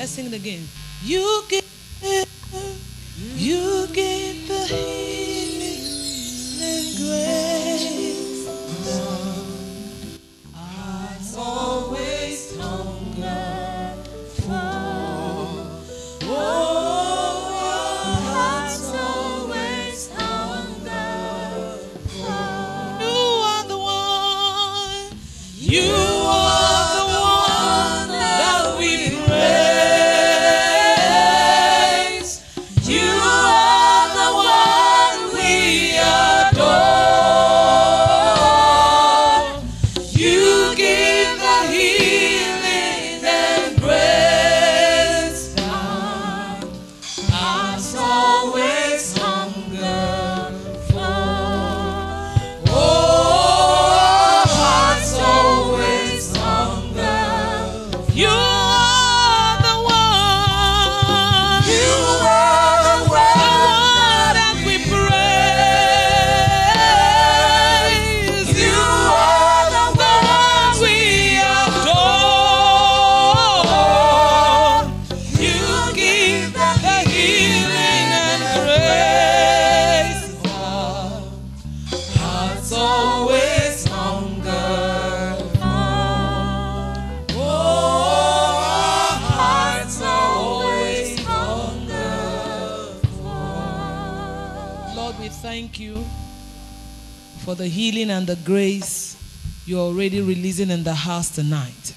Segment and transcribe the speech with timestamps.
[0.00, 0.66] Let's sing it again.
[1.04, 1.59] You give,
[97.50, 99.16] for the healing and the grace
[99.66, 101.92] you're already releasing in the house tonight.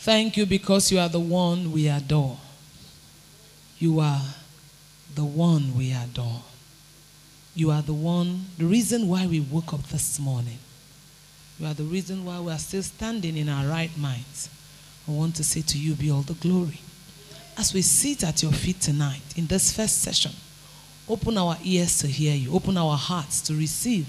[0.00, 2.36] Thank you because you are the one we adore.
[3.78, 4.20] You are
[5.14, 6.42] the one we adore.
[7.54, 10.58] You are the one, the reason why we woke up this morning.
[11.58, 14.50] You are the reason why we are still standing in our right minds.
[15.08, 16.80] I want to say to you, be all the glory.
[17.56, 20.32] As we sit at your feet tonight in this first session,
[21.08, 24.06] open our ears to hear you, open our hearts to receive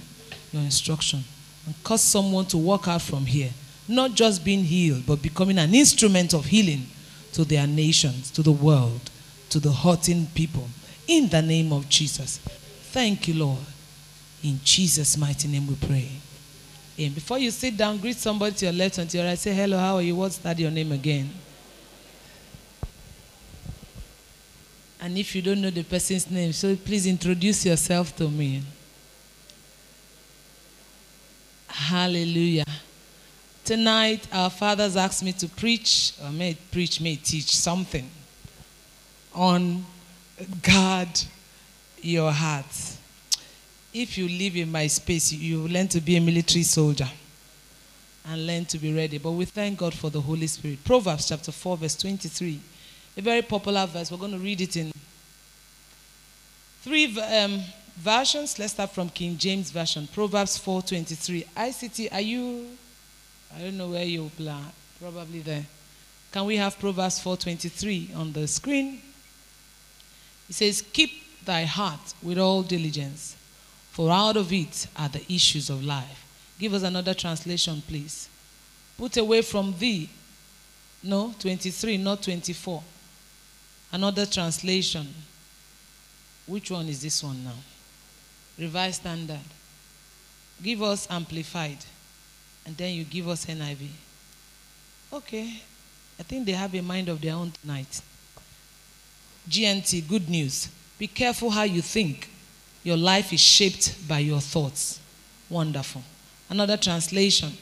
[0.52, 1.24] your instruction,
[1.66, 3.52] and cause someone to walk out from here,
[3.88, 6.86] not just being healed, but becoming an instrument of healing
[7.34, 9.10] to their nations, to the world,
[9.50, 10.68] to the hurting people.
[11.08, 12.38] In the name of Jesus.
[12.92, 13.60] Thank you, Lord.
[14.44, 16.10] In Jesus' mighty name we pray.
[16.98, 19.38] And before you sit down, greet somebody to your left and to your right.
[19.38, 20.16] Say, hello, how are you?
[20.16, 21.30] What's that your name again?
[25.02, 28.62] And if you don't know the person's name, so please introduce yourself to me.
[31.90, 32.66] Hallelujah.
[33.66, 38.08] Tonight, our fathers asked me to preach, or may preach, may teach something
[39.34, 39.84] on
[40.62, 41.10] guard
[42.00, 42.68] your heart.
[43.92, 47.10] If you live in my space, you learn to be a military soldier
[48.24, 49.18] and learn to be ready.
[49.18, 50.84] But we thank God for the Holy Spirit.
[50.84, 52.60] Proverbs chapter 4, verse 23.
[53.18, 54.12] A very popular verse.
[54.12, 54.92] We're going to read it in
[56.84, 57.64] three um,
[58.00, 58.58] versions.
[58.58, 60.08] Let's start from King James Version.
[60.08, 61.46] Proverbs 4.23.
[61.56, 62.68] ICT, are you?
[63.56, 65.66] I don't know where you are, Probably there.
[66.32, 69.02] Can we have Proverbs 4:23 on the screen?
[70.48, 73.36] It says, "Keep thy heart with all diligence,
[73.92, 76.26] for out of it are the issues of life."
[76.60, 78.28] Give us another translation, please.
[78.98, 80.10] Put away from thee.
[81.02, 82.84] No, 23, not 24.
[83.92, 85.16] Another translation.
[86.46, 87.56] Which one is this one now?
[88.60, 89.40] Revised Standard.
[90.62, 91.78] Give us Amplified.
[92.66, 93.88] And then you give us NIV.
[95.14, 95.62] Okay.
[96.20, 98.02] I think they have a mind of their own tonight.
[99.50, 100.70] GNT, good news.
[100.98, 102.30] Be careful how you think.
[102.84, 105.00] Your life is shaped by your thoughts.
[105.50, 106.04] Wonderful.
[106.50, 107.54] Another translation.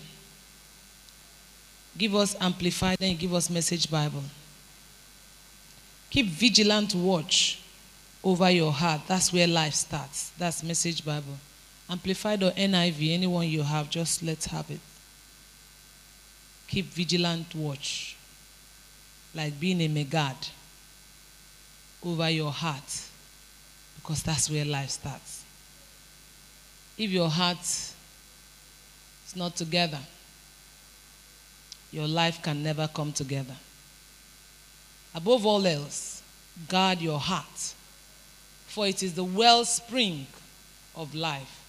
[1.97, 4.23] Give us Amplified, then give us Message Bible.
[6.09, 7.61] Keep vigilant watch
[8.27, 8.99] over your heart.
[9.07, 10.31] That's where life starts.
[10.37, 11.37] That's Message Bible.
[11.89, 14.81] Amplified or NIV, anyone you have, just let's have it.
[16.67, 18.17] Keep vigilant watch.
[19.33, 20.49] Like being a megad
[22.03, 23.01] over your heart.
[23.95, 25.45] Because that's where life starts.
[26.97, 27.95] If your heart is
[29.37, 29.99] not together,
[31.93, 33.55] your life can never come together.
[35.15, 36.21] Above all else,
[36.67, 37.75] guard your heart,
[38.67, 40.27] for it is the wellspring
[40.95, 41.63] of life.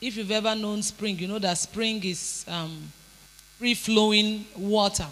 [0.00, 2.92] If you've ever known spring, you know that spring is um,
[3.58, 5.06] free flowing water.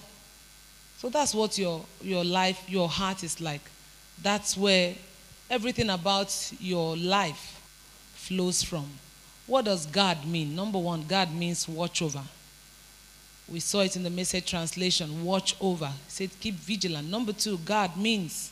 [0.98, 3.60] So that's what your, your life, your heart is like.
[4.22, 4.94] That's where
[5.50, 7.60] everything about your life
[8.14, 8.86] flows from.
[9.46, 10.56] What does God mean?
[10.56, 12.22] Number one, God means watch over.
[13.48, 15.86] We saw it in the message translation watch over.
[15.86, 17.08] It said keep vigilant.
[17.08, 18.50] Number two, God means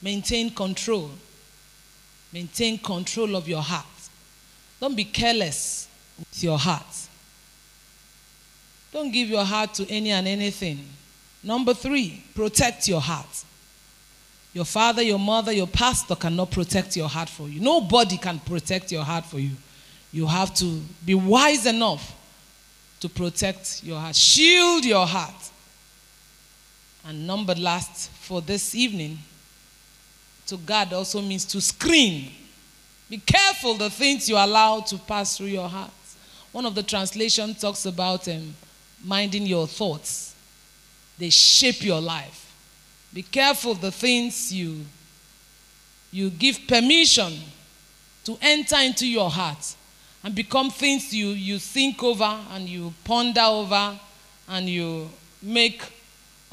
[0.00, 1.10] maintain control.
[2.34, 3.86] Maintain control of your heart.
[4.80, 5.86] Don't be careless
[6.18, 6.82] with your heart.
[8.92, 10.84] Don't give your heart to any and anything.
[11.44, 13.44] Number three, protect your heart.
[14.52, 17.60] Your father, your mother, your pastor cannot protect your heart for you.
[17.60, 19.52] Nobody can protect your heart for you.
[20.12, 22.16] You have to be wise enough
[22.98, 25.50] to protect your heart, shield your heart.
[27.06, 29.18] And number last for this evening,
[30.46, 32.30] to guard also means to screen.
[33.08, 35.90] Be careful the things you allow to pass through your heart.
[36.52, 38.54] One of the translations talks about um,
[39.04, 40.34] minding your thoughts,
[41.18, 42.40] they shape your life.
[43.12, 44.80] Be careful the things you,
[46.10, 47.32] you give permission
[48.24, 49.76] to enter into your heart
[50.24, 53.98] and become things you, you think over and you ponder over
[54.48, 55.08] and you
[55.42, 55.82] make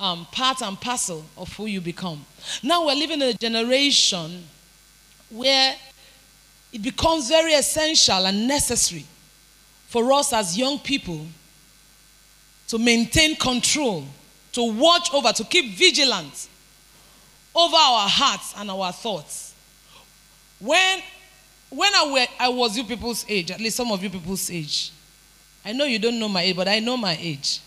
[0.02, 2.26] um, part and parcel of who you become.
[2.64, 4.44] Now we're living in a generation
[5.30, 5.76] where
[6.74, 9.06] it becomes very essential and necessary
[9.88, 11.28] for us as young people
[12.68, 14.04] to maintain control,
[14.54, 16.48] to watch over, to keep vigilant
[17.54, 19.54] over our hearts and our thoughts.
[20.60, 21.00] When,
[21.70, 24.92] when I, were, I was you people's age, at least some of you people's age,
[25.64, 27.60] I know you don't know my age, but I know my age.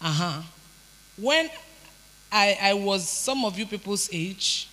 [0.00, 0.42] Uh huh.
[1.16, 1.48] When
[2.30, 4.68] I, I was some of you people's age,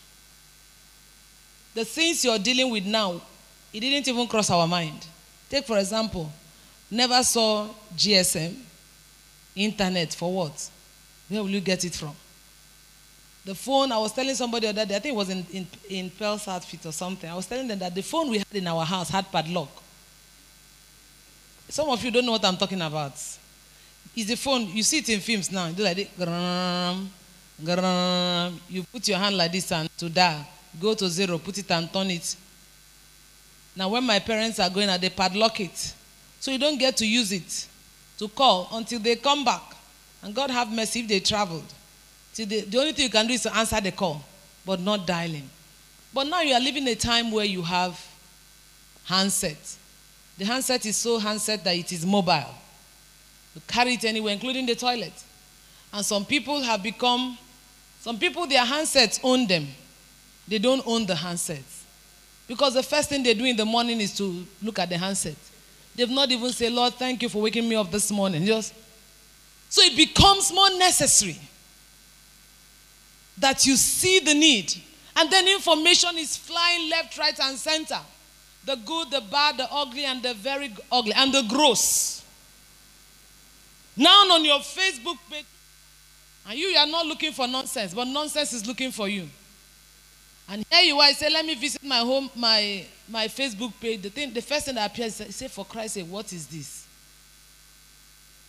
[1.73, 3.21] the things you're dealing with now,
[3.71, 5.05] it didn't even cross our mind.
[5.49, 6.31] Take, for example,
[6.91, 8.55] never saw GSM,
[9.55, 10.69] internet for what?
[11.29, 12.15] Where will you get it from?
[13.45, 15.67] The phone, I was telling somebody the other day, I think it was in, in,
[15.89, 17.29] in Pearl's outfit or something.
[17.29, 19.69] I was telling them that the phone we had in our house had padlock.
[21.67, 23.13] Some of you don't know what I'm talking about.
[24.15, 25.67] It's the phone, you see it in films now.
[25.67, 26.07] You do like this.
[28.69, 30.45] You put your hand like this and to dial.
[30.79, 32.35] Go to zero, put it and turn it.
[33.75, 35.93] Now, when my parents are going out, they padlock it.
[36.39, 37.67] So you don't get to use it
[38.19, 39.61] to call until they come back.
[40.21, 41.65] And God have mercy if they traveled.
[42.33, 44.23] See, the, the only thing you can do is to answer the call,
[44.65, 45.49] but not dialing.
[46.13, 47.99] But now you are living a time where you have
[49.05, 49.57] handset.
[50.37, 52.53] The handset is so handset that it is mobile.
[53.55, 55.13] You carry it anywhere, including the toilet.
[55.91, 57.37] And some people have become,
[58.01, 59.67] some people, their handsets own them.
[60.47, 61.83] They don't own the handsets.
[62.47, 65.35] Because the first thing they do in the morning is to look at the handset.
[65.95, 68.45] They've not even said, Lord, thank you for waking me up this morning.
[68.45, 68.73] Just
[69.69, 71.39] so it becomes more necessary
[73.37, 74.73] that you see the need.
[75.15, 77.99] And then information is flying left, right, and center.
[78.65, 82.22] The good, the bad, the ugly, and the very ugly, and the gross.
[83.95, 85.45] Now on your Facebook page,
[86.47, 89.27] and you, you are not looking for nonsense, but nonsense is looking for you.
[90.49, 94.01] And here you are, I say, let me visit my home, my my Facebook page.
[94.01, 96.85] The thing, the first thing that appears, I say, for Christ's sake, what is this?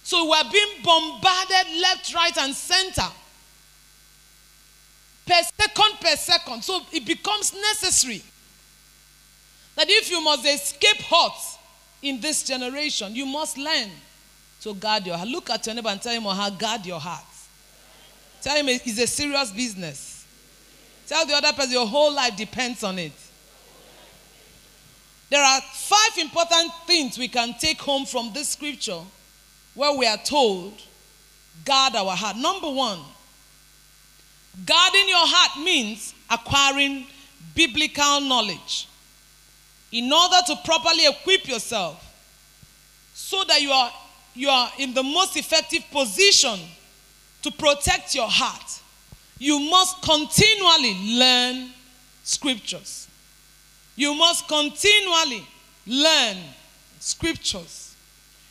[0.02, 3.08] So we're being bombarded left, right, and center
[5.26, 6.62] per second per second.
[6.62, 8.22] So it becomes necessary
[9.76, 11.32] that if you must escape hurt
[12.02, 13.90] in this generation, you must learn
[14.64, 15.28] to guard your heart.
[15.28, 17.24] Look at your neighbor and tell him or her, guard your heart.
[18.42, 20.26] Tell him it's a serious business.
[21.06, 23.12] Tell the other person your whole life depends on it.
[25.30, 29.00] There are five important things we can take home from this scripture
[29.74, 30.74] where we are told,
[31.64, 32.36] guard our heart.
[32.36, 32.98] Number one,
[34.64, 37.06] Guarding your heart means acquiring
[37.54, 38.88] biblical knowledge
[39.90, 42.00] in order to properly equip yourself
[43.14, 43.92] so that you are,
[44.34, 46.58] you are in the most effective position
[47.42, 48.80] to protect your heart.
[49.38, 51.70] You must continually learn
[52.22, 53.08] scriptures.
[53.96, 55.46] You must continually
[55.86, 56.36] learn
[56.98, 57.94] scriptures.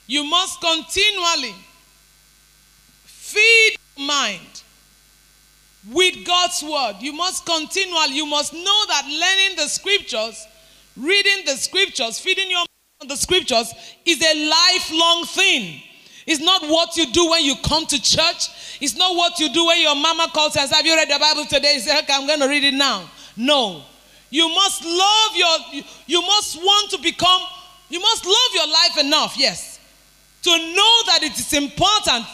[0.07, 1.55] You must continually
[3.03, 4.63] feed your mind
[5.91, 6.95] with God's word.
[6.99, 10.45] You must continually, you must know that learning the scriptures,
[10.95, 12.63] reading the scriptures, feeding your
[13.07, 13.73] the scriptures
[14.05, 15.81] is a lifelong thing.
[16.25, 18.77] It's not what you do when you come to church.
[18.79, 21.19] It's not what you do when your mama calls and says, Have you read the
[21.19, 21.75] Bible today?
[21.75, 23.09] You say, Okay, I'm going to read it now.
[23.35, 23.83] No.
[24.29, 27.41] You must love your, you must want to become,
[27.89, 29.79] you must love your life enough, yes,
[30.41, 32.25] to know that it is important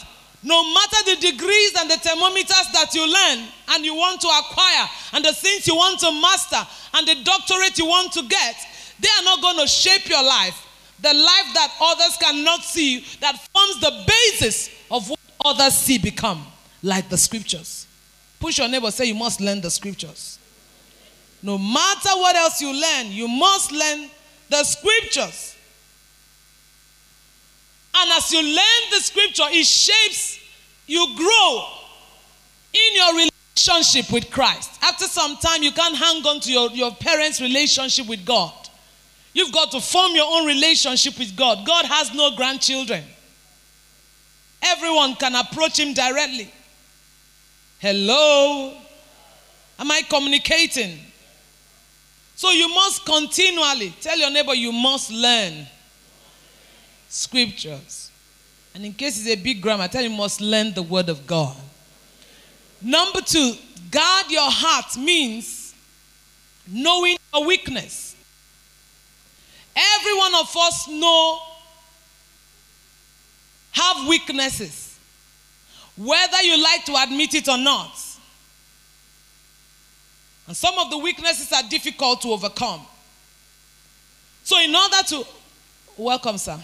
[0.42, 4.88] no matter the degrees and the thermometers that you learn and you want to acquire,
[5.14, 8.56] and the things you want to master, and the doctorate you want to get,
[9.00, 10.66] they are not going to shape your life.
[11.02, 16.46] The life that others cannot see, that forms the basis of what others see become
[16.84, 17.88] like the scriptures.
[18.40, 20.40] Push your neighbor, say, You must learn the scriptures.
[21.42, 24.10] No matter what else you learn, you must learn
[24.50, 25.56] the scriptures.
[27.96, 30.40] And as you learn the scripture, it shapes,
[30.86, 31.66] you grow
[32.74, 34.72] in your relationship with Christ.
[34.82, 38.54] After some time, you can't hang on to your, your parents' relationship with God.
[39.34, 41.66] You've got to form your own relationship with God.
[41.66, 43.04] God has no grandchildren.
[44.62, 46.52] Everyone can approach Him directly.
[47.80, 48.74] Hello?
[49.78, 51.00] Am I communicating?
[52.36, 55.68] So you must continually tell your neighbor you must learn
[57.08, 58.12] scriptures.
[58.74, 61.26] And in case it's a big grammar, I tell you must learn the word of
[61.26, 61.56] God.
[62.82, 63.54] Number two,
[63.92, 65.74] guard your heart means
[66.68, 68.09] knowing your weakness.
[69.76, 71.40] Every one of us know
[73.72, 74.98] have weaknesses,
[75.98, 77.92] whether you like to admit it or not.
[80.48, 82.82] And some of the weaknesses are difficult to overcome.
[84.44, 85.24] So, in order to
[85.96, 86.58] welcome, sir,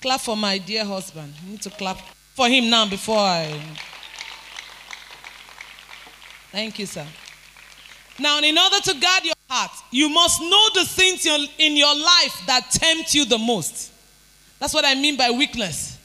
[0.00, 1.34] clap for my dear husband.
[1.42, 1.98] I need to clap
[2.34, 3.58] for him now before I.
[6.52, 7.06] Thank you, sir.
[8.18, 12.42] Now, in order to guard your heart, you must know the things in your life
[12.46, 13.92] that tempt you the most.
[14.60, 15.98] That's what I mean by weakness.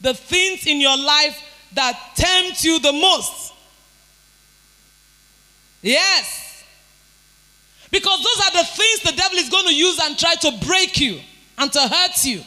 [0.00, 1.38] The things in your life
[1.74, 3.52] that tempt you the most.
[5.82, 6.64] Yes.
[7.90, 11.00] Because those are the things the devil is going to use and try to break
[11.00, 11.20] you
[11.58, 12.42] and to hurt you.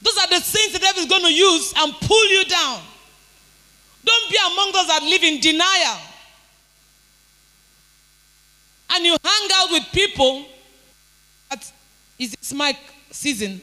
[0.00, 2.80] Those are the things the devil is going to use and pull you down.
[4.04, 5.98] Don't be among those that live in denial.
[8.90, 10.46] And you hang out with people
[11.50, 11.72] that
[12.18, 12.76] is it's my
[13.10, 13.60] season.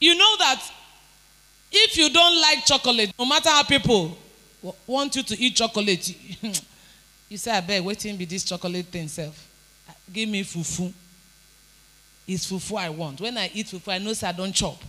[0.00, 0.62] You know that
[1.70, 4.16] if you don't like chocolate, no matter how people
[4.86, 6.14] want you to eat chocolate,
[7.28, 9.46] you say, I beg, waiting be this chocolate thing self.
[10.12, 10.92] Give me fufu.
[12.26, 13.20] It's fufu I want.
[13.20, 14.82] When I eat fufu, I know say I don't chop.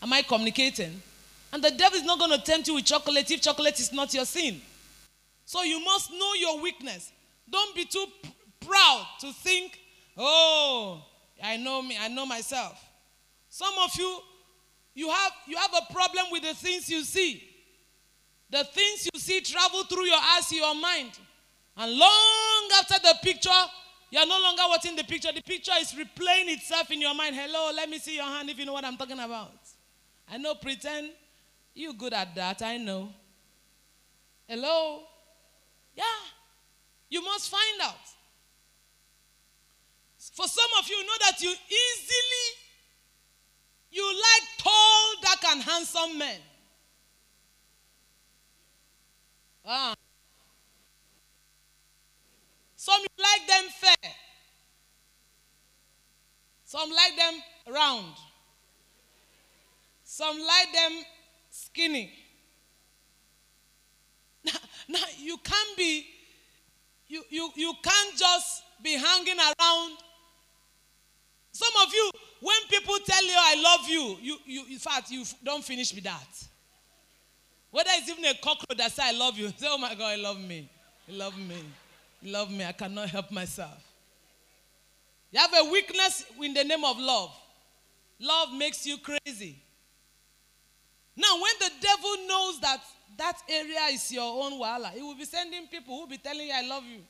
[0.00, 1.00] Am I communicating?
[1.52, 4.12] And the devil is not going to tempt you with chocolate if chocolate is not
[4.14, 4.60] your sin.
[5.44, 7.11] So you must know your weakness.
[7.52, 8.06] Don't be too
[8.60, 9.78] proud to think,
[10.16, 11.04] oh,
[11.42, 12.82] I know me, I know myself.
[13.50, 14.20] Some of you,
[14.94, 17.42] you have you have a problem with the things you see.
[18.50, 21.18] The things you see travel through your eyes to your mind.
[21.76, 23.50] And long after the picture,
[24.10, 25.32] you're no longer watching the picture.
[25.34, 27.34] The picture is replaying itself in your mind.
[27.34, 29.52] Hello, let me see your hand if you know what I'm talking about.
[30.30, 31.10] I know, pretend
[31.74, 32.62] you're good at that.
[32.62, 33.10] I know.
[34.46, 35.02] Hello?
[35.94, 36.04] Yeah.
[37.12, 38.08] You must find out.
[40.32, 42.46] For some of you, know that you easily,
[43.90, 46.40] you like tall, dark, and handsome men.
[49.66, 49.94] Ah.
[52.76, 54.12] Some like them fair.
[56.64, 58.14] Some like them round.
[60.02, 61.04] Some like them
[61.50, 62.10] skinny.
[64.44, 66.06] Now, now you can't be,
[67.12, 69.98] you, you, you can't just be hanging around.
[71.52, 75.22] Some of you, when people tell you I love you, you, you in fact, you
[75.44, 76.26] don't finish with that.
[77.70, 80.16] Whether it's even a cockroach that says I love you, say, oh my God, I
[80.16, 80.70] love me.
[81.06, 81.62] Love me.
[82.22, 82.64] Love me.
[82.64, 83.82] I cannot help myself.
[85.30, 87.30] You have a weakness in the name of love.
[88.20, 89.56] Love makes you crazy.
[91.14, 92.80] Now, when the devil knows that
[93.18, 96.46] that area is your own wala, he will be sending people who will be telling
[96.46, 97.00] you, I love you.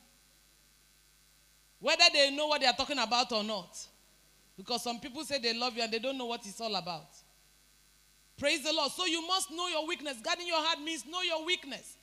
[1.79, 3.77] Whether they know what they are talking about or not.
[4.57, 7.07] Because some people say they love you and they don't know what it's all about.
[8.37, 8.91] Praise the Lord.
[8.91, 10.17] So you must know your weakness.
[10.23, 11.97] Guarding your heart means know your weakness.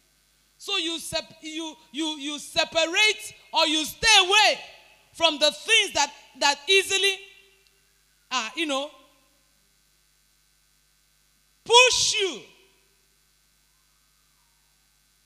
[0.59, 4.61] So you, sep- you, you, you separate or you stay away
[5.15, 7.19] from the things that, that easily,
[8.31, 8.91] uh, you know,
[11.65, 12.41] push you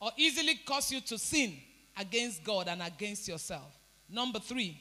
[0.05, 1.55] or easily cause you to sin
[1.97, 3.75] against God and against yourself.
[4.11, 4.79] Number three,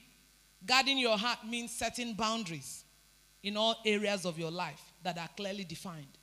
[0.65, 2.84] guarding your heart means setting boundaries
[3.42, 6.18] in all areas of your life that are clearly defined.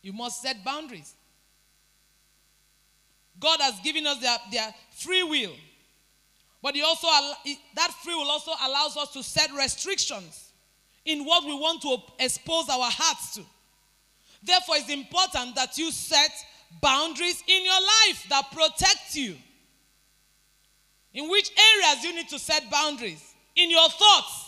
[0.00, 1.14] You must set boundaries.
[3.38, 5.52] God has given us their, their free will.
[6.62, 7.08] But he also
[7.76, 10.52] that free will also allows us to set restrictions
[11.04, 13.42] in what we want to expose our hearts to.
[14.42, 16.30] Therefore, it's important that you set
[16.80, 19.36] boundaries in your life that protect you.
[21.12, 23.34] In which areas you need to set boundaries?
[23.56, 24.46] In your thoughts.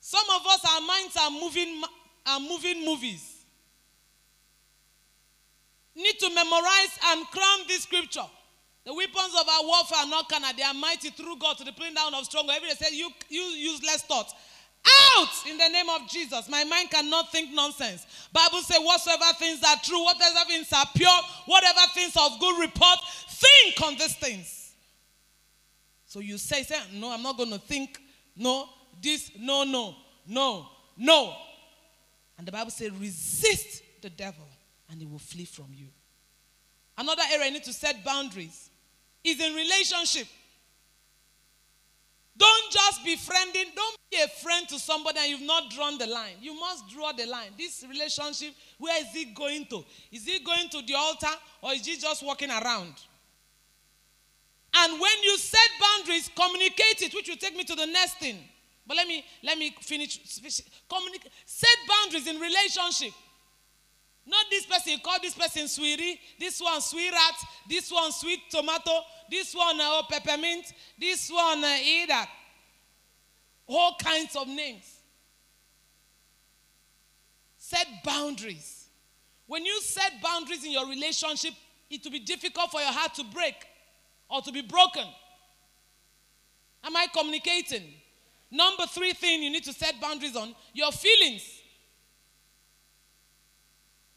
[0.00, 1.82] Some of us, our minds are moving,
[2.26, 3.44] are moving movies.
[5.94, 8.26] Need to memorize and crown this scripture.
[8.84, 11.72] The weapons of our warfare are not carnal, they are mighty through God to the
[11.72, 12.56] pulling down of stronghold.
[12.56, 14.34] Every day say, you, you useless thoughts.
[14.84, 16.48] Out in the name of Jesus.
[16.48, 18.06] My mind cannot think nonsense.
[18.32, 22.98] Bible says, whatsoever things are true, whatever things are pure, whatever things of good report,
[23.28, 24.72] think on these things.
[26.06, 27.98] So you say, say, no, I'm not going to think.
[28.36, 28.68] No,
[29.00, 29.94] this, no, no,
[30.26, 31.34] no, no.
[32.36, 34.46] And the Bible says, resist the devil
[34.90, 35.86] and he will flee from you.
[36.98, 38.68] Another area you need to set boundaries
[39.24, 40.26] is in relationship.
[42.36, 43.74] Don't just be friending.
[43.74, 46.34] Don't be a friend to somebody and you've not drawn the line.
[46.40, 47.50] You must draw the line.
[47.58, 49.84] This relationship, where is it going to?
[50.10, 52.94] Is it going to the altar or is it just walking around?
[54.74, 58.38] And when you set boundaries, communicate it, which will take me to the next thing.
[58.86, 60.18] But let me let me finish.
[60.88, 61.30] Communicate.
[61.44, 63.12] Set boundaries in relationship.
[64.24, 67.34] Not this person, call this person sweetie, this one sweetheart,
[67.68, 69.00] this one sweet tomato,
[69.30, 72.28] this one uh, oh, peppermint, this one uh, that.
[73.66, 74.84] All kinds of names.
[77.56, 78.86] Set boundaries.
[79.46, 81.54] When you set boundaries in your relationship,
[81.90, 83.54] it will be difficult for your heart to break
[84.28, 85.04] or to be broken.
[86.84, 87.82] Am I communicating?
[88.50, 91.61] Number three thing you need to set boundaries on your feelings.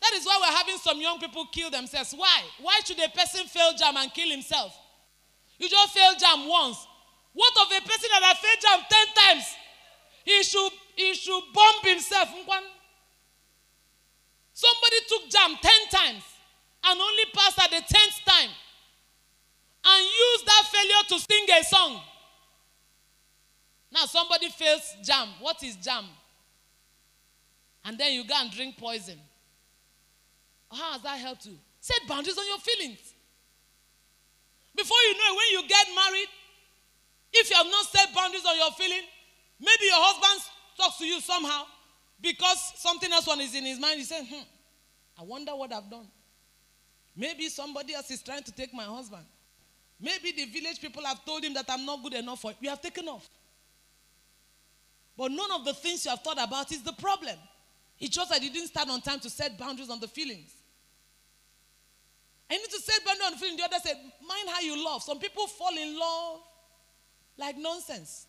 [0.02, 2.14] That is why we're having some young people kill themselves.
[2.16, 2.42] Why?
[2.62, 4.78] Why should a person fail JAMB and kill himself?
[5.58, 6.86] You just fail JAMB once.
[7.34, 9.46] What of a person that has failed JAMB 10 times?
[10.24, 12.30] He should, he should bomb himself.
[14.54, 16.24] Somebody took JAMB 10 times
[16.86, 18.50] and only passed at the 10th time
[19.88, 22.02] and used that failure to sing a song.
[23.92, 25.28] Now somebody fails JAMB.
[25.40, 26.06] What is JAMB?
[27.86, 29.20] And then you go and drink poison.
[30.72, 31.58] How has that helped you?
[31.80, 33.14] Set boundaries on your feelings.
[34.76, 36.28] Before you know it, when you get married,
[37.34, 39.04] if you have not set boundaries on your feeling,
[39.60, 40.42] maybe your husband
[40.78, 41.64] talks to you somehow
[42.22, 44.00] because something else one is in his mind.
[44.00, 44.44] He says, hmm,
[45.20, 46.08] I wonder what I've done.
[47.16, 49.24] Maybe somebody else is trying to take my husband.
[50.00, 52.58] Maybe the village people have told him that I'm not good enough for it.
[52.62, 53.28] We have taken off.
[55.18, 57.38] But none of the things you have thought about is the problem.
[58.00, 60.54] It's just that you didn't start on time to set boundaries on the feelings.
[62.50, 63.58] I need to set boundaries on the feeling.
[63.58, 65.02] The other said, mind how you love.
[65.02, 66.42] Some people fall in love
[67.38, 68.28] like nonsense.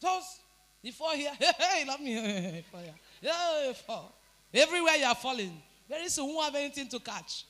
[0.00, 0.40] Just
[0.82, 2.64] before here, hey, love me.
[3.22, 4.14] Yeah, fall.
[4.54, 5.60] Everywhere you are falling.
[5.86, 7.44] Very soon, won't have anything to catch.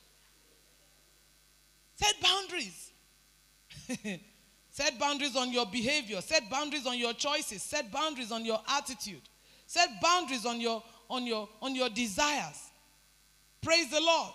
[1.94, 2.90] Set boundaries.
[4.70, 6.20] set boundaries on your behavior.
[6.20, 7.62] Set boundaries on your choices.
[7.62, 9.20] Set boundaries on your attitude.
[9.66, 12.70] Set boundaries on your on your on your desires.
[13.62, 14.33] Praise the Lord.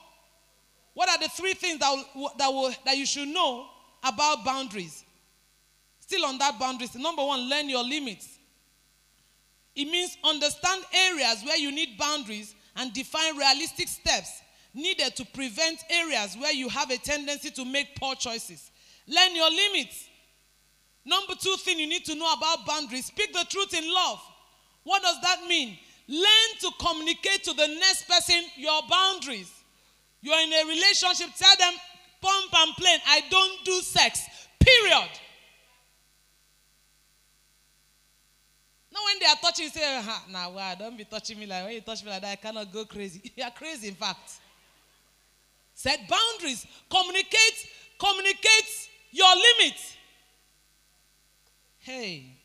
[0.95, 2.05] What are the three things that
[2.39, 3.67] that will that you should know
[4.03, 5.03] about boundaries?
[5.99, 6.95] Still on that boundaries.
[6.95, 8.39] Number one, learn your limits.
[9.75, 14.41] It means understand areas where you need boundaries and define realistic steps
[14.73, 18.71] needed to prevent areas where you have a tendency to make poor choices.
[19.07, 20.07] Learn your limits.
[21.03, 24.21] Number two thing you need to know about boundaries speak the truth in love.
[24.83, 25.77] What does that mean?
[26.07, 29.51] Learn to communicate to the next person your boundaries.
[30.25, 31.73] You're in a relationship, tell them,
[32.19, 34.27] pump and plain, I don't do sex.
[34.59, 35.09] Period.
[38.91, 41.65] Now, when they are touching, you say, ah, nah, well, don't be touching me like
[41.65, 43.21] when you touch me like that, I cannot go crazy.
[43.35, 44.31] you are crazy, in fact.
[45.75, 46.65] Set boundaries.
[46.89, 49.95] Communicate, communicate your limits.
[51.77, 52.35] Hey,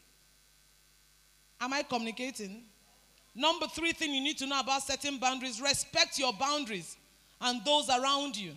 [1.58, 2.64] am I communicating?
[3.34, 6.98] Number three thing you need to know about setting boundaries respect your boundaries
[7.40, 8.52] and those around you.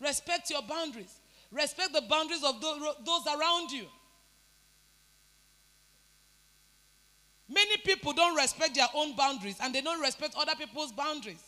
[0.00, 1.14] Respect your boundaries.
[1.50, 3.84] Respect the boundaries of those around you.
[7.48, 11.42] Many people don't respect their own boundaries and they don't respect other people's boundaries.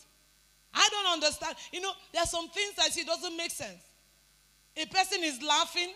[0.74, 1.56] I don't understand.
[1.72, 3.82] You know, there are some things I see doesn't make sense.
[4.76, 5.92] A person is laughing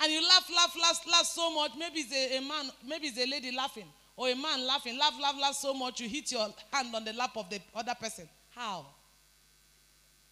[0.00, 1.72] and you laugh, laugh, laugh, laugh so much.
[1.78, 5.14] Maybe it's a, a man, maybe it's a lady laughing or a man laughing, laugh,
[5.22, 8.28] laugh, laugh so much you hit your hand on the lap of the other person.
[8.50, 8.84] How?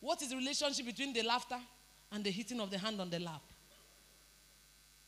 [0.07, 1.59] What is the relationship between the laughter
[2.13, 3.43] and the hitting of the hand on the lap?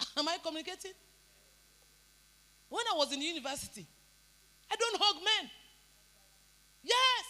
[0.16, 0.90] Am I communicating?
[2.68, 3.86] When I was in university,
[4.68, 5.50] I don't hug men.
[6.82, 7.24] Yes.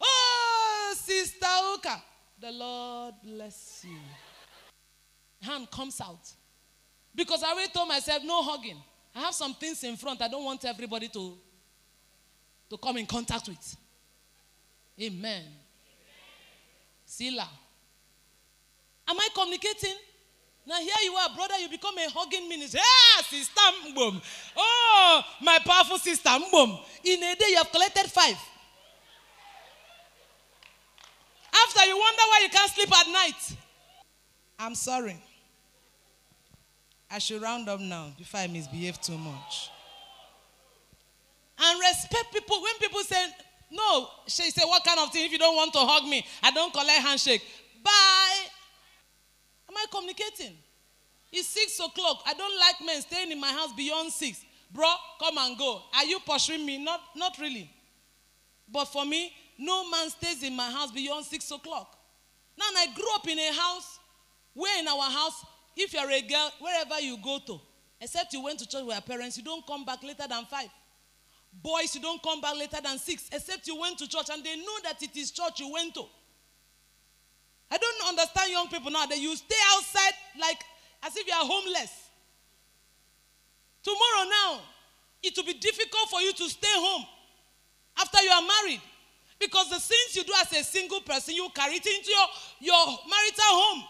[0.00, 2.00] Oh, Sister Uka.
[2.40, 3.98] The Lord bless you.
[5.42, 6.30] Hand comes out.
[7.12, 8.80] Because I already told myself, no hugging.
[9.16, 10.22] I have some things in front.
[10.22, 11.36] I don't want everybody to.
[12.70, 13.76] to come in contact with.
[15.02, 15.42] Amen.
[17.14, 17.48] Sila.
[19.06, 19.94] Am I communicating?
[20.66, 21.56] Now here you are, brother.
[21.60, 22.78] You become a hugging minister.
[22.78, 24.20] Yeah, sister Mbom.
[24.56, 26.76] Oh, my powerful sister Mbom.
[27.04, 28.36] In a day, you have collected five.
[31.54, 33.56] After you wonder why you can't sleep at night.
[34.58, 35.16] I'm sorry.
[37.12, 39.70] I should round up now before I misbehave too much.
[41.60, 42.60] And respect people.
[42.60, 43.24] When people say,
[43.74, 45.26] no, she said, what kind of thing?
[45.26, 47.42] If you don't want to hug me, I don't collect handshake.
[47.82, 48.46] Bye.
[49.68, 50.56] Am I communicating?
[51.32, 52.22] It's six o'clock.
[52.24, 54.44] I don't like men staying in my house beyond six.
[54.72, 54.86] Bro,
[55.18, 55.82] come and go.
[55.96, 56.82] Are you pursuing me?
[56.82, 57.68] Not, not really.
[58.70, 61.98] But for me, no man stays in my house beyond six o'clock.
[62.56, 63.98] Now, I grew up in a house
[64.54, 65.44] where in our house,
[65.76, 67.60] if you're a girl, wherever you go to,
[68.00, 70.68] except you went to church with your parents, you don't come back later than five.
[71.62, 74.56] Boys, you don't come back later than six, except you went to church and they
[74.56, 76.04] know that it is church you went to.
[77.70, 80.62] I don't understand young people now that you stay outside like
[81.02, 81.90] as if you are homeless.
[83.82, 84.60] Tomorrow now,
[85.22, 87.04] it will be difficult for you to stay home
[87.98, 88.80] after you are married.
[89.38, 92.26] Because the sins you do as a single person, you carry it into your,
[92.72, 93.84] your marital home.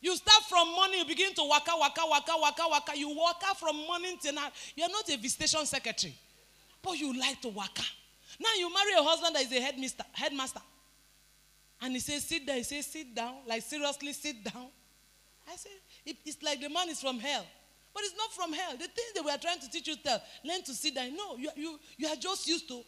[0.00, 2.92] You start from morning, you begin to waka, waka, waka, waka, waka.
[2.96, 4.52] You waka from morning till night.
[4.74, 6.14] You are not a visitation secretary,
[6.86, 7.82] but you like to waka.
[8.38, 10.60] Now you marry a husband that is a headmaster, headmaster.
[11.82, 12.56] And he says, sit down.
[12.58, 13.34] He says, sit down.
[13.46, 14.68] Like, seriously, sit down.
[15.52, 15.70] I say,
[16.04, 17.44] it, it's like the man is from hell.
[17.92, 18.72] But it's not from hell.
[18.72, 21.16] The things that we are trying to teach you, tell, learn to sit down.
[21.16, 22.80] No, you, you, you are just used to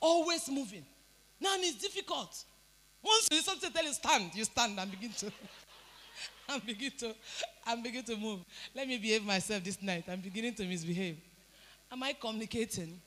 [0.00, 0.84] always moving.
[1.40, 2.44] Now it's difficult.
[3.02, 5.32] Once you something tell you stand, you stand and begin to
[6.48, 7.14] and begin to
[7.66, 8.40] and begin to move.
[8.74, 10.04] Let me behave myself this night.
[10.08, 11.16] I'm beginning to misbehave.
[11.92, 12.98] Am I communicating?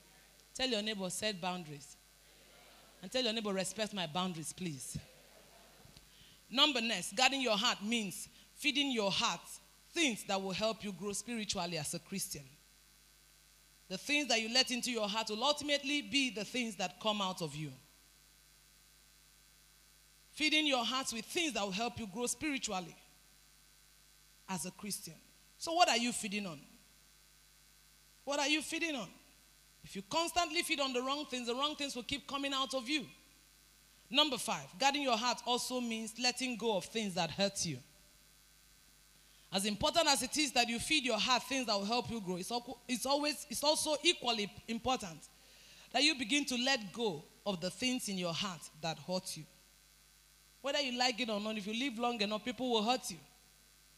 [0.54, 1.98] Tell your neighbor, set boundaries.
[3.02, 4.96] And tell your neighbor, respect my boundaries, please.
[6.52, 9.42] Number next, guarding your heart means feeding your heart
[9.92, 12.44] things that will help you grow spiritually as a Christian.
[13.90, 17.22] The things that you let into your heart will ultimately be the things that come
[17.22, 17.72] out of you.
[20.32, 22.96] Feeding your heart with things that will help you grow spiritually
[24.48, 25.14] as a Christian.
[25.58, 26.60] So, what are you feeding on?
[28.26, 29.08] What are you feeding on?
[29.84, 32.74] If you constantly feed on the wrong things, the wrong things will keep coming out
[32.74, 33.06] of you.
[34.10, 37.78] Number five, guarding your heart also means letting go of things that hurt you.
[39.54, 42.20] As important as it is that you feed your heart things that will help you
[42.20, 45.20] grow, it's, always it's also equally important
[45.94, 49.44] that you begin to let go of the things in your heart that hurt you.
[50.62, 53.18] Whether you like it or not, if you live long enough, people will hurt you.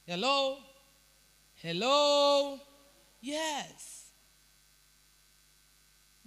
[0.05, 0.57] Hello?
[1.55, 2.59] Hello?
[3.21, 4.06] Yes.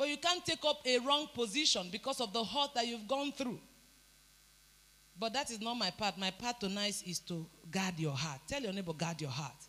[0.01, 3.33] But you can't take up a wrong position because of the hurt that you've gone
[3.33, 3.61] through.
[5.19, 6.17] But that is not my part.
[6.17, 8.41] My part tonight is to guard your heart.
[8.49, 9.63] Tell your neighbor, guard your heart.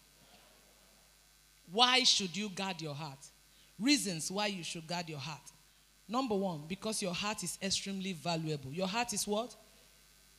[1.69, 3.17] Why should you guard your heart?
[3.77, 5.51] Reasons why you should guard your heart.
[6.07, 8.71] Number one, because your heart is extremely valuable.
[8.71, 9.53] Your heart is what?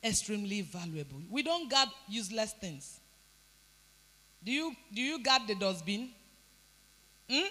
[0.03, 1.21] Extremely valuable.
[1.29, 2.99] We don't guard useless things.
[4.43, 6.09] Do you, do you guard the dustbin?
[7.29, 7.45] Hmm?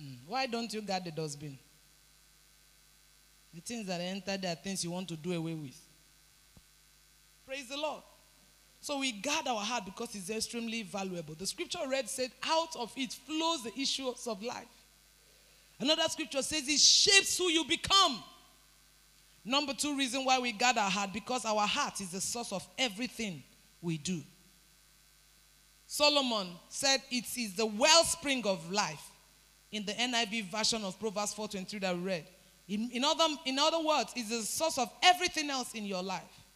[0.00, 0.14] Hmm.
[0.26, 1.58] Why don't you guard the dustbin?
[3.54, 5.80] The things that enter there are things you want to do away with.
[7.46, 8.02] Praise the Lord.
[8.80, 11.34] So we guard our heart because it's extremely valuable.
[11.34, 14.66] The scripture read said, out of it flows the issues of life.
[15.80, 18.22] Another scripture says it shapes who you become.
[19.44, 22.66] Number two reason why we guard our heart because our heart is the source of
[22.78, 23.42] everything
[23.80, 24.20] we do.
[25.86, 29.10] Solomon said it is the wellspring of life
[29.72, 32.26] in the NIV version of Proverbs 4:23 that we read.
[32.68, 36.46] In, in, other, in other words, it's the source of everything else in your life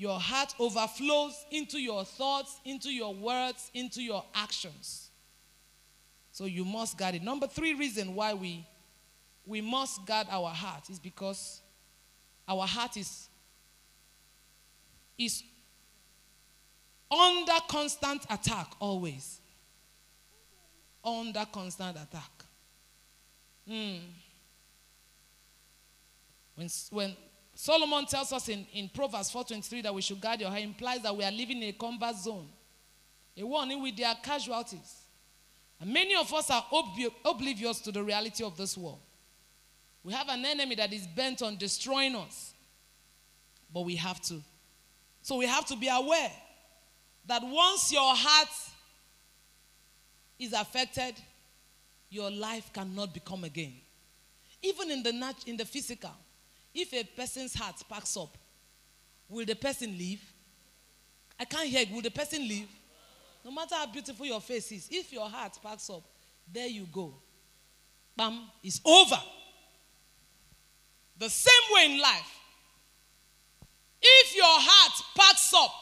[0.00, 5.10] your heart overflows into your thoughts, into your words, into your actions.
[6.32, 7.22] So you must guard it.
[7.22, 8.66] Number three reason why we,
[9.44, 11.60] we must guard our heart is because
[12.48, 13.28] our heart is,
[15.18, 15.42] is
[17.10, 19.38] under constant attack always.
[21.04, 22.39] Under constant attack.
[23.70, 24.00] Mm.
[26.56, 27.16] When, when
[27.54, 31.16] Solomon tells us in, in Proverbs 4.23 that we should guard your heart implies that
[31.16, 32.48] we are living in a combat zone.
[33.36, 35.04] A one in which there are casualties.
[35.80, 36.64] And many of us are
[37.24, 38.98] oblivious to the reality of this war.
[40.02, 42.54] We have an enemy that is bent on destroying us.
[43.72, 44.42] But we have to.
[45.22, 46.32] So we have to be aware
[47.26, 48.48] that once your heart
[50.38, 51.14] is affected,
[52.10, 53.72] your life cannot become again.
[54.62, 56.12] Even in the nat- in the physical,
[56.74, 58.36] if a person's heart packs up,
[59.28, 60.20] will the person leave?
[61.38, 61.86] I can't hear.
[61.90, 62.68] Will the person leave?
[63.44, 66.02] No matter how beautiful your face is, if your heart packs up,
[66.52, 67.14] there you go.
[68.16, 69.18] Bam, it's over.
[71.18, 72.36] The same way in life.
[74.02, 75.72] If your heart packs up,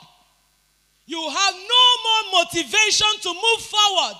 [1.06, 4.16] you have no more motivation to move forward.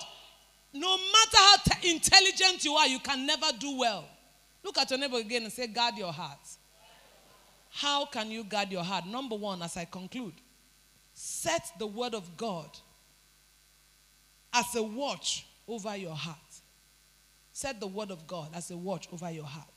[0.73, 4.05] No matter how t- intelligent you are, you can never do well.
[4.63, 6.39] Look at your neighbor again and say, guard your heart.
[7.71, 9.05] How can you guard your heart?
[9.07, 10.33] Number one, as I conclude,
[11.13, 12.69] set the word of God
[14.53, 16.37] as a watch over your heart.
[17.51, 19.67] Set the word of God as a watch over your heart.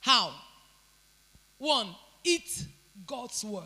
[0.00, 0.32] How?
[1.58, 1.88] One,
[2.22, 2.64] eat
[3.06, 3.64] God's word.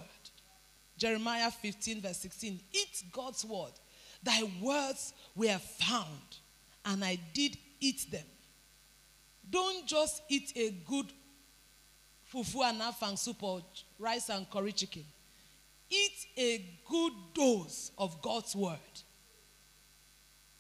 [0.97, 2.61] Jeremiah 15, verse 16.
[2.73, 3.73] Eat God's word.
[4.23, 6.39] Thy words were found,
[6.85, 8.25] and I did eat them.
[9.49, 11.07] Don't just eat a good
[12.33, 13.63] fufu and afang soup or
[13.99, 15.05] rice and curry chicken.
[15.89, 18.79] Eat a good dose of God's word.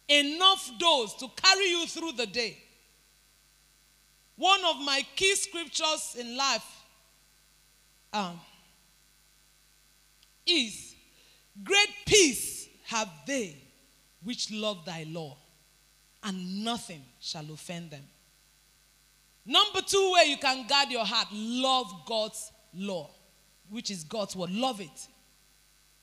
[0.08, 2.58] Enough dose to carry you through the day.
[4.36, 6.64] One of my key scriptures in life
[8.12, 8.40] um,
[10.46, 10.90] is
[11.64, 12.59] Great peace
[12.90, 13.56] have they
[14.22, 15.36] which love thy law,
[16.24, 18.02] and nothing shall offend them.
[19.46, 23.10] Number two, where you can guard your heart, love God's law,
[23.70, 24.50] which is God's word.
[24.50, 25.06] Love it.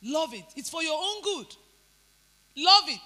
[0.02, 0.46] Love it.
[0.56, 1.48] It's for your own good.
[2.56, 3.00] Love it.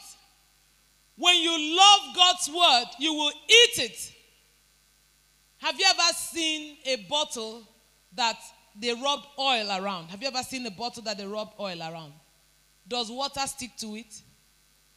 [1.17, 4.13] When you love God's word, you will eat it.
[5.58, 7.67] Have you ever seen a bottle
[8.15, 8.38] that
[8.80, 10.08] they rubbed oil around?
[10.10, 12.13] Have you ever seen a bottle that they rubbed oil around?
[12.91, 14.21] Does water stick to it?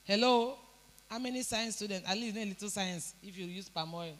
[0.03, 0.59] Hello?
[1.09, 2.11] How many science students?
[2.11, 4.17] At least a little science if you use palm oil.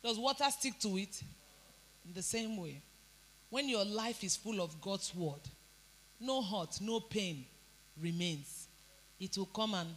[0.00, 1.20] Does water stick to it?
[2.06, 2.80] In the same way.
[3.50, 5.40] When your life is full of God's word,
[6.20, 7.44] no hurt, no pain
[8.00, 8.68] remains.
[9.18, 9.88] It will come and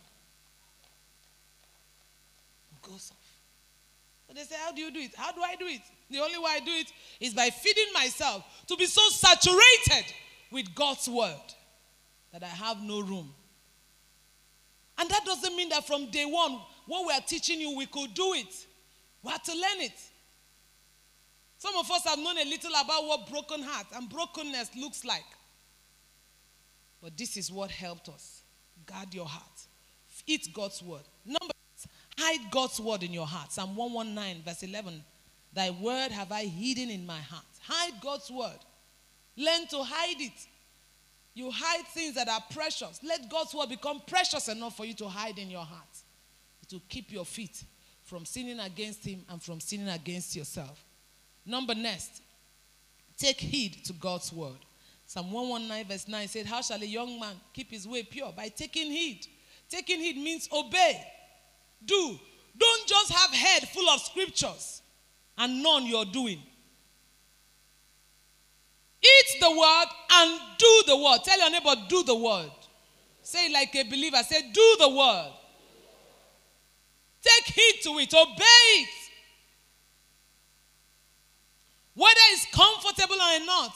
[2.81, 4.27] goes off.
[4.27, 5.11] So they say, How do you do it?
[5.15, 5.81] How do I do it?
[6.09, 10.11] The only way I do it is by feeding myself to be so saturated
[10.51, 11.53] with God's word
[12.31, 13.33] that I have no room.
[14.97, 18.13] And that doesn't mean that from day one, what we are teaching you, we could
[18.13, 18.53] do it.
[19.21, 19.99] We have to learn it.
[21.57, 25.25] Some of us have known a little about what broken heart and brokenness looks like.
[27.01, 28.41] But this is what helped us.
[28.85, 29.67] Guard your heart.
[30.25, 31.03] Eat God's word.
[31.25, 31.53] Number
[32.17, 33.51] hide God's word in your heart.
[33.51, 35.03] Psalm 119, verse 11.
[35.53, 37.45] Thy word have I hidden in my heart.
[37.61, 38.59] Hide God's word.
[39.35, 40.47] Learn to hide it.
[41.37, 42.99] You hide things that are precious.
[43.03, 46.01] Let God's word become precious enough for you to hide in your heart.
[46.63, 47.63] It will keep your feet
[48.05, 50.83] from sinning against Him and from sinning against yourself.
[51.45, 52.23] Number next,
[53.19, 54.57] take heed to God's word.
[55.05, 58.33] Psalm 119, verse 9 said, How shall a young man keep his way pure?
[58.35, 59.27] By taking heed.
[59.69, 61.05] Taking heed means obey.
[61.85, 62.19] Do.
[62.57, 64.81] Don't just have head full of scriptures
[65.37, 66.41] and none you're doing.
[69.01, 71.19] Eat the word and do the word.
[71.23, 72.51] Tell your neighbor, do the word.
[73.21, 74.17] Say like a believer.
[74.23, 75.31] Say, do the word.
[77.21, 78.13] Take heed to it.
[78.13, 78.89] Obey it.
[81.93, 83.75] Whether it's comfortable or not.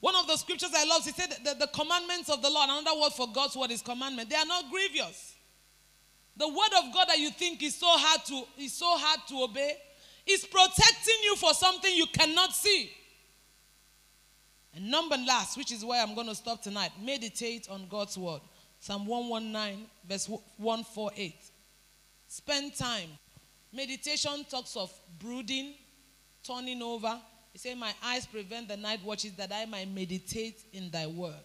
[0.00, 3.00] One of the scriptures I love, he said the, the commandments of the Lord, another
[3.00, 4.28] word for God's word is commandment.
[4.28, 5.36] They are not grievous.
[6.36, 9.42] The word of God that you think is so hard to is so hard to
[9.44, 9.76] obey
[10.26, 12.90] is protecting you for something you cannot see.
[14.74, 18.40] And number last, which is where I'm going to stop tonight, meditate on God's word.
[18.80, 21.34] Psalm 119, verse 148.
[22.26, 23.08] Spend time.
[23.72, 25.74] Meditation talks of brooding,
[26.42, 27.18] turning over.
[27.52, 31.44] He said, My eyes prevent the night watches that I might meditate in thy word.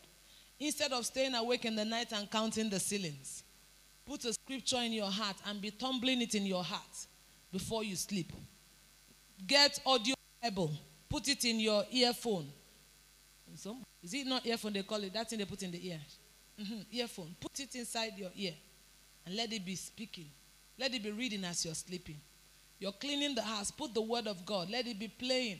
[0.60, 3.44] Instead of staying awake in the night and counting the ceilings,
[4.06, 7.06] put a scripture in your heart and be tumbling it in your heart
[7.52, 8.32] before you sleep.
[9.46, 10.72] Get audio Bible,
[11.10, 12.48] put it in your earphone.
[13.56, 15.14] So, is it not earphone they call it?
[15.14, 16.00] That thing they put in the ear.
[16.60, 16.82] Mm-hmm.
[16.92, 17.36] Earphone.
[17.40, 18.54] Put it inside your ear
[19.26, 20.30] and let it be speaking.
[20.78, 22.18] Let it be reading as you're sleeping.
[22.80, 23.72] You're cleaning the house.
[23.72, 24.70] Put the word of God.
[24.70, 25.60] Let it be playing.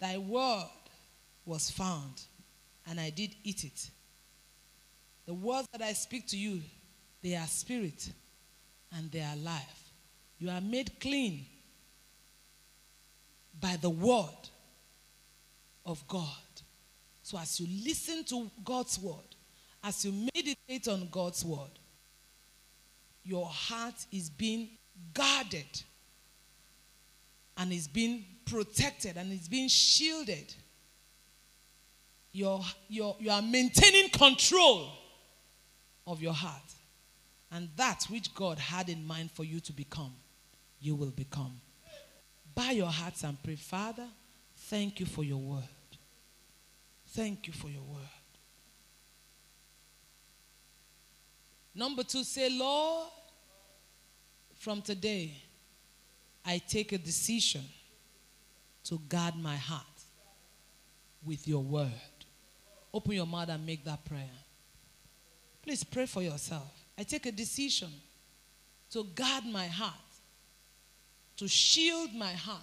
[0.00, 0.66] Thy word
[1.44, 2.22] was found,
[2.88, 3.90] and I did eat it.
[5.26, 6.60] The words that I speak to you,
[7.22, 8.10] they are spirit
[8.96, 9.90] and they are life.
[10.38, 11.46] You are made clean
[13.60, 14.48] by the word
[15.86, 16.26] of God.
[17.32, 19.36] So as you listen to God's word,
[19.82, 21.70] as you meditate on God's word,
[23.24, 24.68] your heart is being
[25.14, 25.82] guarded
[27.56, 30.52] and is being protected and is being shielded.
[32.32, 34.90] You're, you're, you are maintaining control
[36.06, 36.60] of your heart.
[37.50, 40.12] And that which God had in mind for you to become,
[40.82, 41.62] you will become.
[42.54, 44.06] Bow your hearts and pray, Father,
[44.54, 45.64] thank you for your word.
[47.12, 48.00] Thank you for your word.
[51.74, 53.08] Number two, say, Lord,
[54.56, 55.34] from today,
[56.44, 57.62] I take a decision
[58.84, 59.84] to guard my heart
[61.24, 61.90] with your word.
[62.94, 64.30] Open your mouth and make that prayer.
[65.62, 66.70] Please pray for yourself.
[66.98, 67.90] I take a decision
[68.90, 69.94] to guard my heart,
[71.36, 72.60] to shield my heart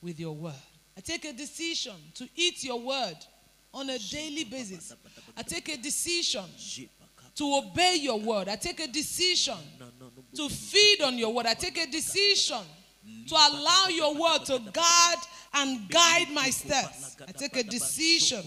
[0.00, 0.54] with your word.
[0.96, 3.16] I take a decision to eat your word
[3.74, 4.94] on a daily basis.
[5.36, 6.44] I take a decision
[7.34, 8.48] to obey your word.
[8.48, 9.56] I take a decision
[10.34, 11.46] to feed on your word.
[11.46, 12.58] I take a decision
[13.28, 15.18] to allow your word to guard
[15.54, 17.16] and guide my steps.
[17.26, 18.42] I take a decision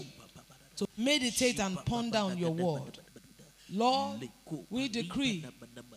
[0.76, 2.98] to meditate and ponder on your word.
[3.70, 4.28] Lord,
[4.70, 5.44] we decree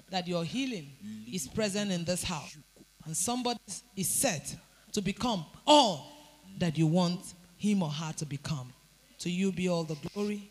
[0.10, 0.90] that your healing
[1.32, 2.58] is present in this house.
[3.06, 3.60] And somebody
[3.96, 4.56] is set
[4.92, 6.12] to become all
[6.58, 8.74] that you want him or her to become.
[9.20, 10.50] To you be all the glory,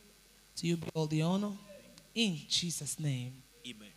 [0.56, 1.52] to you be all the honor.
[2.14, 3.32] In Jesus' name.
[3.66, 3.88] Amen.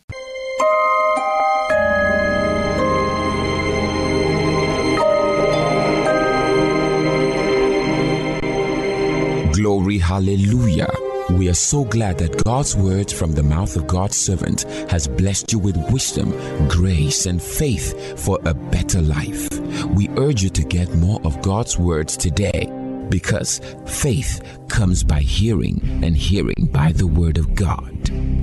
[9.52, 10.88] Glory, hallelujah.
[11.32, 15.52] We are so glad that God's word from the mouth of God's servant has blessed
[15.52, 16.32] you with wisdom,
[16.70, 19.50] grace, and faith for a better life.
[19.90, 22.72] We urge you to get more of God's words today
[23.12, 27.92] because faith comes by hearing and hearing by the word of God.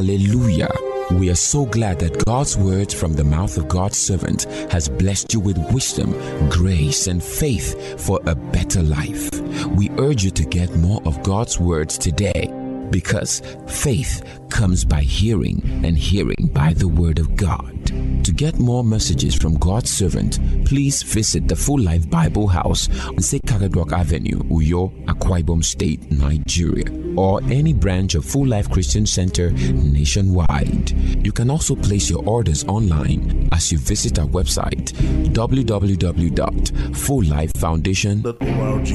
[0.00, 0.70] Hallelujah.
[1.12, 5.34] We are so glad that God's word from the mouth of God's servant has blessed
[5.34, 6.12] you with wisdom,
[6.48, 9.28] grace, and faith for a better life.
[9.76, 12.48] We urge you to get more of God's words today
[12.90, 17.86] because faith comes by hearing and hearing by the word of God.
[18.24, 23.16] To get more messages from God's servant, please visit the Full Life Bible House on
[23.16, 26.88] Sekaredwalk Avenue, Uyo, Akwa Ibom State, Nigeria,
[27.20, 30.92] or any branch of Full Life Christian Center nationwide.
[31.24, 34.94] You can also place your orders online as you visit our website
[35.34, 38.24] www.fulllifefoundation.
[38.24, 38.88] .org.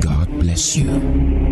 [0.00, 1.47] God bless you.